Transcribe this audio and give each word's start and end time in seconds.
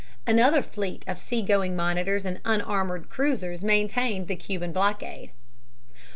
Another 0.25 0.63
fleet 0.63 1.03
of 1.07 1.19
sea 1.19 1.43
going 1.43 1.75
monitors 1.75 2.25
and 2.25 2.39
unarmored 2.43 3.07
cruisers 3.07 3.63
maintained 3.63 4.27
the 4.27 4.35
Cuban 4.35 4.71
blockade. 4.73 5.29